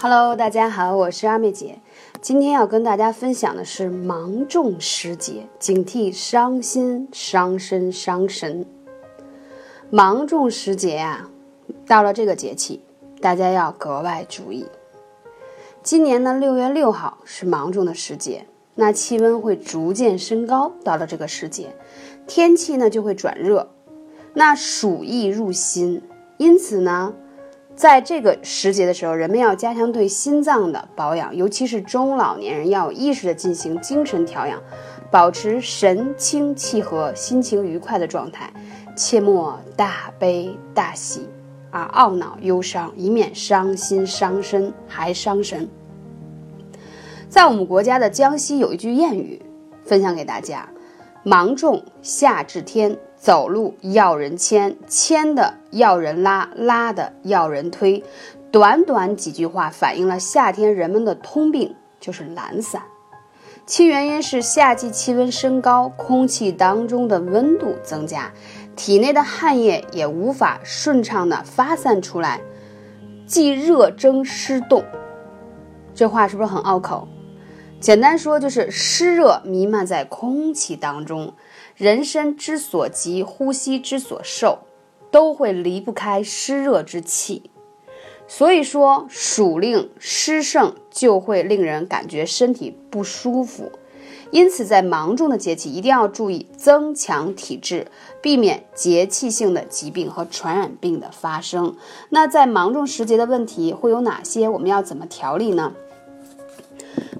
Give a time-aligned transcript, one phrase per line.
[0.00, 1.80] Hello，大家好，我是阿妹姐。
[2.20, 8.64] 今天要跟大家分享的是芒种时节，警惕伤心、伤身、伤神。
[9.90, 11.28] 芒种时节呀，
[11.84, 12.80] 到了这个节气，
[13.20, 14.66] 大家要格外注意。
[15.82, 20.70] 今年呢，六月六号是芒种的时节，那气温会逐渐升高。
[20.84, 21.74] 到了这个时节，
[22.28, 23.68] 天气呢就会转热，
[24.32, 26.00] 那暑意入心，
[26.36, 27.12] 因此呢。
[27.78, 34.60] 在这个时节的时候，人们要加强对心脏的保养，尤其是中老年人要有意识的进行精神调养，
[35.12, 38.52] 保持神清气和、心情愉快的状态，
[38.96, 41.28] 切莫大悲大喜，
[41.70, 45.68] 啊，懊恼忧伤，以免伤心伤身还伤神。
[47.28, 49.40] 在我们国家的江西有一句谚语，
[49.84, 50.68] 分享给大家：
[51.22, 52.98] 芒种夏至天。
[53.18, 58.02] 走路要人牵，牵的要人拉，拉的要人推。
[58.50, 62.82] 短短几句话反映了夏天人们的通病，就是懒散。
[63.66, 68.32] 其原因是夏季气温升高，空气当中的温度增加，
[68.74, 72.40] 体内的汗液也无法顺畅的发散出来，
[73.26, 74.82] 既热蒸湿冻。
[75.94, 77.06] 这话是不是很拗口？
[77.80, 81.32] 简单说就是湿热弥漫在空气当中。
[81.76, 84.58] 人身之所及，呼吸之所受，
[85.12, 87.50] 都会离不开湿热之气。
[88.26, 93.70] 所以说，暑令湿盛就会令人感觉身体不舒服。
[94.32, 97.86] 因此，在芒种的节气，一定要注意增强体质，
[98.20, 101.76] 避免节气性的疾病和传染病的发生。
[102.10, 104.48] 那在芒种时节的问题会有哪些？
[104.48, 105.72] 我们要怎么调理呢？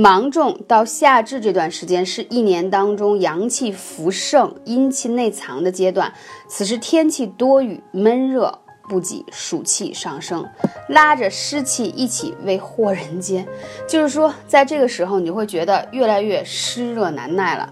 [0.00, 6.10] 芒种到夏至这段时间是一年当中阳气浮盛、阴气内藏的阶段。
[6.48, 10.48] 此时天气多雨、闷热不济，暑气上升，
[10.88, 13.46] 拉着湿气一起为祸人间。
[13.86, 17.70] 就是说，在这个时候，你会觉得越来越湿热难耐了。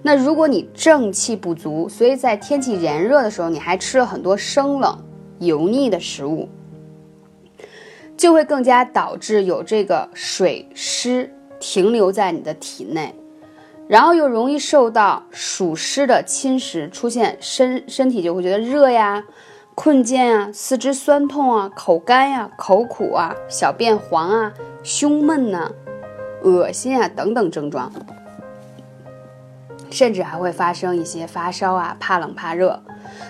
[0.00, 4.98] 那如果你正气不足，所以在天气炎热的时候，你还吃了很多生冷、
[5.40, 6.48] 油腻的食物，
[8.16, 11.30] 就会更加导致有这个水湿。
[11.58, 13.14] 停留在你的体内，
[13.88, 19.24] 然后又容易受到暑湿的侵蚀，出现身身体就会觉得热呀、
[19.74, 24.52] 困倦啊、四肢酸痛啊、口干呀、口苦啊、小便黄啊、
[24.82, 25.70] 胸闷呐、
[26.42, 27.92] 恶心啊等等症状，
[29.90, 32.82] 甚至还会发生一些发烧啊、怕冷怕热。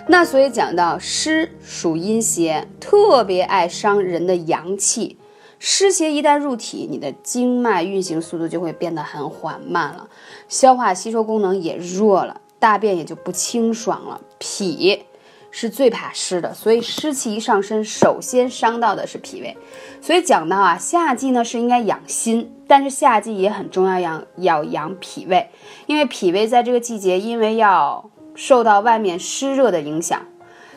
[0.08, 5.18] 那所以讲到湿属阴邪，特别爱伤人的阳气。
[5.58, 10.08] 湿邪一旦入体，你的经脉运行速度就会变得很缓慢了，
[10.48, 14.20] 消化吸收功能也弱了，大便也就不清爽了。
[14.38, 15.04] 脾
[15.50, 19.56] 是最怕湿的，所以湿气一上身，首先伤到的是脾胃。
[20.02, 25.48] 所以讲到啊，夏季呢是应该养心，但是夏季也很重要，养要养脾胃，
[25.86, 30.20] 因为脾胃在这个季节，因为要受到外面湿热的影响，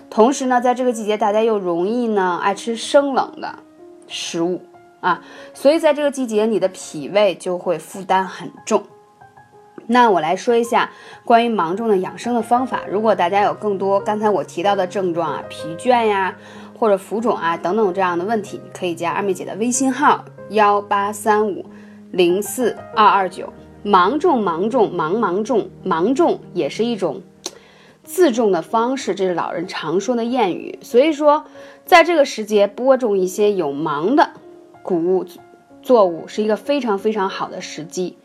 [0.10, 3.60] 同时呢，在这个季节大家又容易呢爱吃生冷的
[4.08, 4.62] 食物。
[5.02, 5.22] 啊，
[5.54, 8.84] 所以在这个季节，你的脾胃就会负担很重。
[9.88, 10.92] 那我来说一下
[11.26, 12.82] 关于芒种的养生的方法。
[12.88, 16.36] 如果大家有更多刚才我提到的症状啊，疲倦呀，
[16.78, 21.66] 或者浮肿啊等等这样的问题，可以加二妹姐的微信号幺八三五
[22.12, 23.52] 零四二二九。
[23.81, 27.24] 芒种，芒种，芒芒种，芒种也是一种
[28.04, 30.78] 自种的方式，这是老人常说的谚语。
[30.81, 31.46] 所以说，
[31.86, 34.31] 在这个时节播种一些有芒的。
[34.84, 35.26] 谷物
[35.82, 38.18] 作物是一个非常非常好的时机。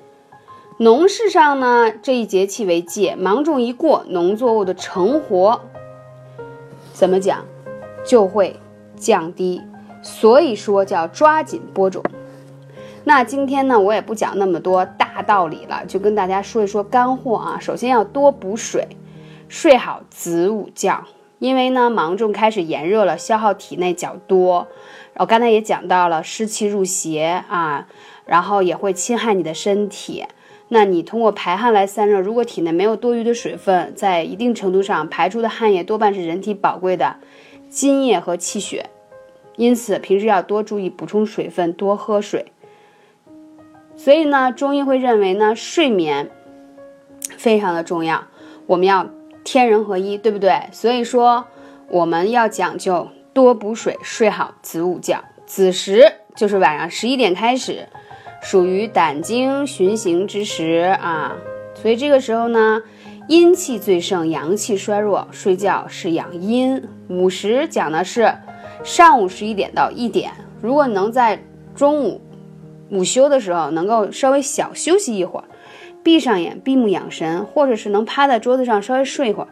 [0.79, 5.61] 农事上呢，这一节气为戒，芒种一过，农作物的成活
[6.93, 7.45] 怎么讲
[8.05, 8.59] 就会
[8.97, 9.63] 降低，
[10.03, 12.03] 所以说叫抓紧播种。
[13.05, 17.59] 那今天呢，我也不讲那么多大道理了，就跟大家说一说干货啊。
[17.61, 18.89] 首先要多补水，
[19.49, 21.05] 睡好子午觉。
[21.45, 24.67] 因为呢，芒种开始炎热了，消耗体内较多。
[25.17, 27.87] 我刚才也讲到了湿气入邪啊，
[28.25, 30.25] 然后也会侵害你的身体。
[30.69, 37.17] 那你通过排汗来散热，如果体内没有多余的水分，在一定程度上排出的汗液多半是人体宝贵的
[37.69, 38.89] 津液和气血。
[39.57, 42.47] 因此，平时要多注意补充水分，多喝水。
[43.97, 46.31] 所以呢，中医会认为呢，睡眠
[47.37, 48.29] 非常的重要，
[48.65, 49.11] 我们要。
[49.45, 50.59] 天人合一，对不对？
[50.73, 51.45] 所以说
[51.89, 55.23] 我们要讲究多补水，睡好子午觉。
[55.47, 57.87] 子时就是晚上十一点开始，
[58.43, 61.37] 属于胆经循行之时啊。
[61.75, 62.81] 所以这个时候呢，
[63.29, 66.83] 阴气最盛，阳气衰弱，睡觉是养阴。
[67.09, 68.35] 午时讲的是
[68.83, 70.33] 上午十一点到一点。
[70.63, 71.39] 如果能在
[71.75, 72.21] 中午
[72.91, 75.45] 午休的时候能够稍微小休息一会儿，
[76.05, 79.49] 闭上眼闭目养神，或者是能趴在桌子上稍微睡一会儿，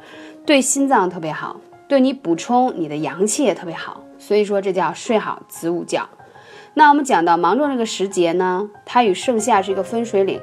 [0.46, 4.04] 对心脏特别好，对你补充你的阳气也特别好。
[4.19, 6.08] 所以说这叫睡好子午觉。
[6.75, 10.38] 那我们讲到芒种这个时节呢，它与盛夏是一个分水岭，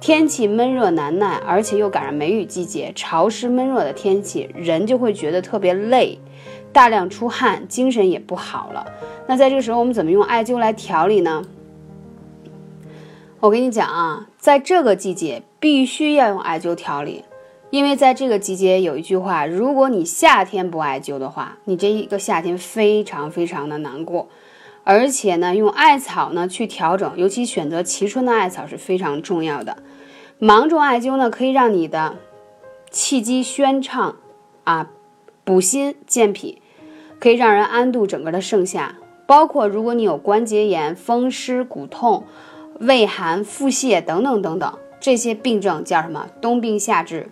[0.00, 6.18] 天气闷热难耐，而且又赶上梅雨季节，潮湿闷热的天气，人就会觉得特别累，
[6.72, 8.84] 大量出汗，精神也不好了。
[9.26, 11.42] 那在这个时候，我们怎么用艾灸来调理呢？
[13.42, 17.24] 我跟你讲啊，在这个季节必须要用艾灸调理，
[17.70, 24.28] 因为在这个季节有一句话，如果你夏天不艾灸的话，你这一个夏天非常非常的难过。
[24.84, 29.78] 而且呢，用艾草呢去调整，尤其选择蕲春的艾草是非常重要的。
[30.38, 32.18] 芒种艾灸呢，可以让你的
[32.92, 34.14] 气机宣畅，
[34.62, 34.88] 啊，
[35.42, 36.62] 补心健脾，
[37.18, 38.94] 可以让人安度整个的盛夏。
[39.26, 42.22] 包括如果你有关节炎、风湿、骨痛、
[42.80, 46.26] 胃寒、腹泻等等等等这些病症，叫什么？
[46.40, 47.30] 冬病夏治，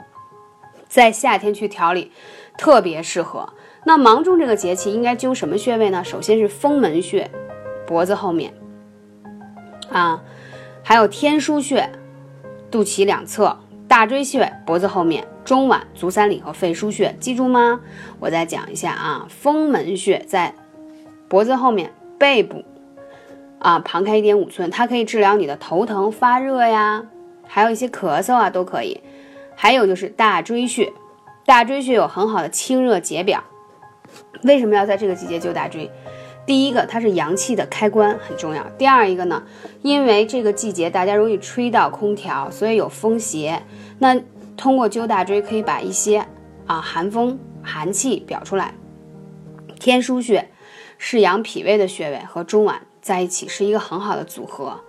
[0.88, 2.12] 在夏天去调理，
[2.56, 3.52] 特别适合。
[3.84, 6.04] 那芒种这个节气应该灸什么穴位呢？
[6.04, 7.30] 首先是风门穴，
[7.86, 8.52] 脖子后面，
[9.90, 10.22] 啊，
[10.82, 11.90] 还有天枢穴，
[12.70, 13.58] 肚脐两侧，
[13.88, 17.80] 大椎穴，脖子后面，中脘、足三里和肺腧穴，记住吗？
[18.18, 20.54] 我再讲一下啊，风门穴在
[21.28, 22.62] 脖子后面，背部，
[23.60, 27.06] 啊，旁开一点五寸，它可以治疗你的头疼、发热呀，
[27.46, 29.00] 还有一些咳嗽啊都可以。
[29.54, 30.92] 还有就是大椎穴，
[31.44, 33.44] 大椎穴有很好的清热解表。
[34.44, 35.90] 为什么要在这个季节灸大椎？
[36.46, 38.66] 第一个，它是阳气的开关，很重要。
[38.78, 39.42] 第二一个呢，
[39.82, 43.62] 因为这个季节大家容易吹到空调，所以有风邪。
[43.98, 44.18] 那
[44.56, 46.26] 通过灸大椎，可以把一些
[46.66, 48.72] 啊寒风、寒气表出来。
[49.78, 50.48] 天枢穴
[50.96, 54.80] 是养脾胃的穴位，和中脘在一起是一个很好的组合。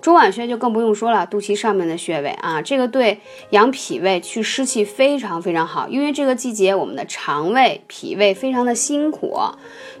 [0.00, 3.20] 中脘穴就更不用说了，肚脐上面的穴位啊，这个对
[3.50, 5.88] 养脾胃、去湿气非常非常好。
[5.88, 9.38] 因为这个季节我们的肠胃、脾胃非常的辛苦，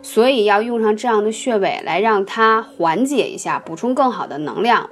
[0.02, 4.88] 所以要用上这样的穴位来让它缓解一下，补充更好的能量。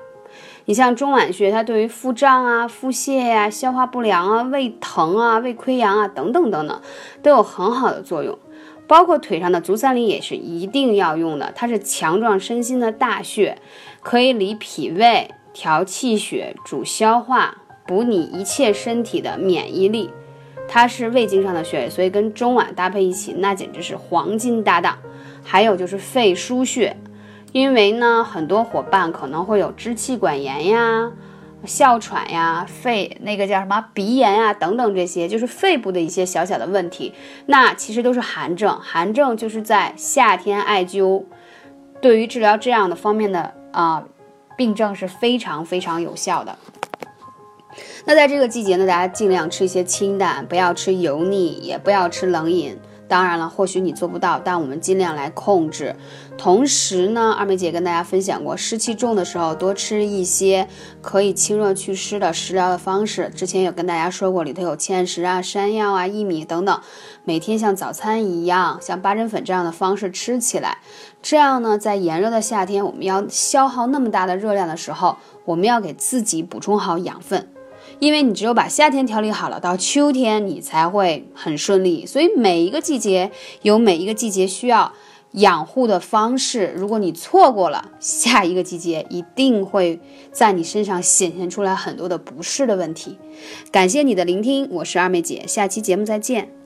[0.67, 6.83] 你像中脘穴，它对于腹胀啊、腹泻呀、消化不良啊、胃疼啊、胃溃疡啊等等等等，
[7.23, 8.37] 都有很好的作用。
[8.87, 13.59] 包括腿上的足三里也是一定要用的，它是强壮身心的大穴，
[14.03, 17.57] 可以理脾胃、调气血、主消化、
[17.87, 20.11] 补你一切身体的免疫力。
[20.69, 24.99] 它是胃经上的穴位，所以跟中脘搭配一起，那简直是黄金搭档。
[25.45, 26.97] 还有就是肺腧穴，
[27.53, 31.13] 因为呢，很多伙伴可能会有支气管炎呀。
[31.65, 37.13] 哮喘呀，肺那个叫什么鼻炎呀，等等这些，就是肺部的一些小小的问题，
[37.47, 38.79] 那其实都是寒症。
[38.81, 41.25] 寒症就是在夏天艾灸，
[42.01, 44.05] 对于治疗这样的方面的啊
[44.57, 46.57] 病症是非常非常有效的。
[48.05, 52.79] 那在这个季节呢，大家尽量吃一些清淡，不要吃油腻，也不要吃冷饮。
[53.09, 55.95] 当然了，或许你做不到，但我们尽量来控制。
[56.37, 60.69] 同时呢，二妹姐跟大家分享过，湿气重的时候多吃一些
[61.01, 63.31] 可以清热祛湿的食疗的方式。
[63.35, 66.81] 之前有跟大家说过，里头有芡实啊、山药啊、薏米等等，
[67.25, 70.79] 每天像早餐一样，像八珍粉这样的方式吃起来。
[71.23, 77.49] 这样呢，在炎热的夏天，我们要消耗那么大的热量的时候，我们要给自己补充好养分。
[77.99, 82.05] 因为你只有把夏天调理好了，到秋天你才会很顺利。
[82.07, 83.31] 所以每一个季节
[83.63, 84.93] 有每一个季节需要
[85.33, 86.73] 养护的方式。
[86.77, 89.99] 如果你错过了下一个季节，一定会
[90.31, 93.19] 在你身上显现出来很多的不适的问题。
[93.71, 96.66] 感谢你的聆听，我是二妹姐，下期节目再见。